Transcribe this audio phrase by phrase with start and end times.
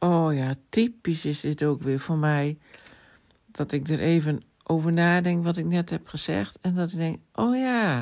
[0.00, 2.58] oh ja, typisch is dit ook weer voor mij.
[3.46, 6.58] Dat ik er even over nadenk wat ik net heb gezegd.
[6.60, 8.00] En dat ik denk, oh ja,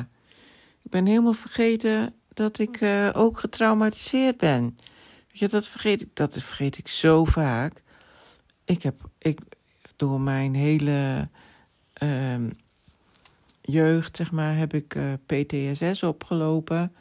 [0.81, 4.77] ik ben helemaal vergeten dat ik uh, ook getraumatiseerd ben.
[5.27, 7.83] Weet je, dat vergeet ik, dat vergeet ik zo vaak.
[8.65, 9.39] Ik heb, ik,
[9.95, 11.29] door mijn hele
[12.03, 12.35] uh,
[13.61, 16.93] jeugd, zeg maar, heb ik uh, eh, PTSS opgelopen.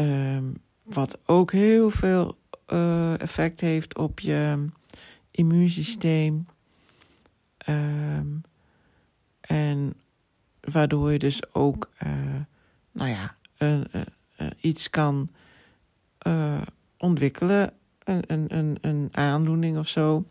[0.00, 2.38] Um, wat ook heel veel
[2.68, 4.66] uh, effect heeft op je
[5.30, 6.46] immuunsysteem.
[7.68, 8.42] Um,
[9.40, 9.94] en
[10.60, 12.10] waardoor je dus ook, uh,
[12.92, 13.80] nou ja, uh,
[14.60, 15.30] iets kan
[16.96, 17.72] ontwikkelen.
[18.04, 20.24] Een, een, een aandoening of zo.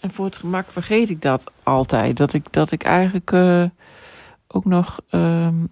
[0.00, 2.16] En voor het gemak vergeet ik dat altijd.
[2.16, 3.32] Dat ik, dat ik eigenlijk
[4.46, 5.68] ook nog um,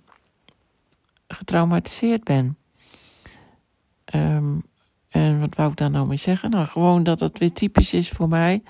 [1.29, 2.57] getraumatiseerd ben.
[4.15, 4.63] Um,
[5.25, 6.51] en wat wou ik daar nou mee zeggen?
[6.51, 8.63] Nou, gewoon dat het weer typisch is voor mij.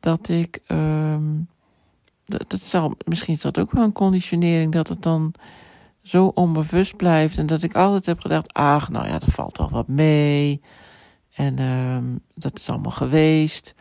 [0.00, 0.60] Dat ik.
[0.68, 1.48] Um,
[2.24, 4.72] dat, zal, misschien is dat ook wel een conditionering.
[4.72, 5.34] Dat het dan
[6.02, 7.38] zo onbewust blijft.
[7.38, 10.60] En dat ik altijd heb gedacht: ach, nou ja, dat valt toch wat mee.
[11.34, 13.74] En um, dat is allemaal geweest.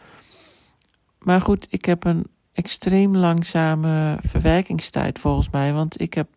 [1.20, 5.74] Maar goed, ik heb een extreem langzame verwerkingstijd volgens mij.
[5.74, 6.28] Want ik heb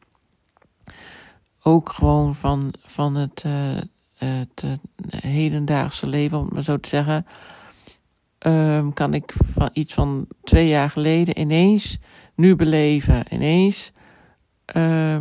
[1.62, 3.76] ook gewoon van, van het, uh,
[4.24, 4.72] het uh,
[5.16, 7.26] hedendaagse leven, om maar zo te zeggen,
[8.46, 11.98] um, kan ik van iets van twee jaar geleden ineens
[12.34, 13.24] nu beleven.
[13.30, 13.92] Ineens
[14.76, 15.18] uh,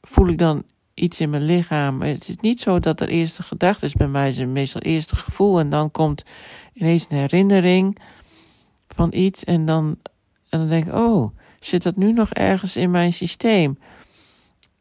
[0.00, 2.02] voel ik dan iets in mijn lichaam.
[2.02, 5.58] Het is niet zo dat er eerste gedachte is bij mij, is meestal eerste gevoel
[5.58, 6.24] en dan komt
[6.72, 7.98] ineens een herinnering
[8.88, 9.98] van iets en dan,
[10.48, 13.78] en dan denk ik, oh, zit dat nu nog ergens in mijn systeem?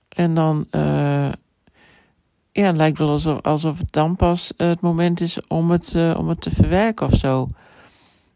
[0.09, 1.29] En dan, uh,
[2.51, 6.15] ja, het lijkt wel alsof, alsof het dan pas het moment is om het, uh,
[6.17, 7.49] om het te verwerken of zo.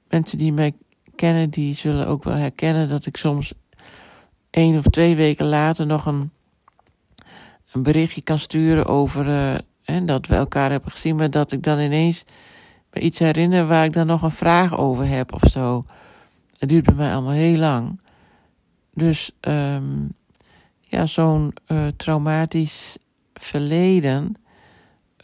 [0.08, 0.74] Mensen die mij
[1.16, 3.54] kennen, die zullen ook wel herkennen dat ik soms
[4.50, 6.32] één of twee weken later nog een,
[7.72, 11.64] een berichtje kan sturen over uh, hè, dat we elkaar hebben gezien, maar dat ik
[11.64, 12.24] dan ineens
[12.92, 15.86] me iets herinner waar ik dan nog een vraag over heb of zo.
[16.58, 18.00] Het duurt bij mij allemaal heel lang.
[18.94, 20.14] Dus um,
[20.82, 21.54] ja, zo'n
[21.98, 22.98] traumatisch
[23.40, 24.36] verleden,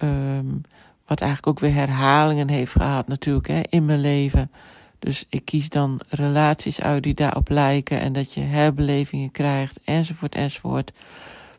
[0.04, 0.62] um,
[1.06, 4.52] wat eigenlijk ook weer herhalingen heeft gehad natuurlijk hè, in mijn leven.
[5.00, 10.36] Dus ik kies dan relaties uit die daarop lijken en dat je herbelevingen krijgt enzovoort
[10.36, 10.92] enzovoort.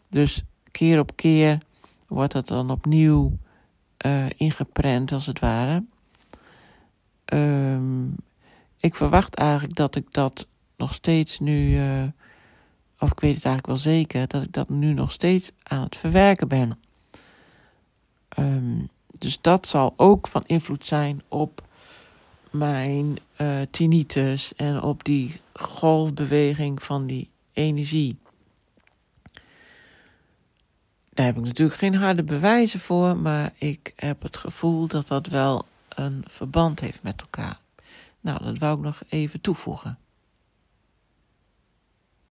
[0.09, 1.59] Dus keer op keer
[2.09, 3.39] wordt dat dan opnieuw
[4.07, 5.85] uh, ingeprent als het ware.
[7.33, 8.15] Um,
[8.79, 12.03] ik verwacht eigenlijk dat ik dat nog steeds nu uh,
[13.03, 15.97] of ik weet het eigenlijk wel zeker, dat ik dat nu nog steeds aan het
[15.97, 16.79] verwerken ben.
[18.39, 21.63] Um, dus dat zal ook van invloed zijn op
[22.51, 28.17] mijn uh, tinnitus en op die golfbeweging van die energie.
[31.11, 35.27] Daar heb ik natuurlijk geen harde bewijzen voor, maar ik heb het gevoel dat dat
[35.27, 37.59] wel een verband heeft met elkaar.
[38.21, 39.99] Nou, dat wou ik nog even toevoegen.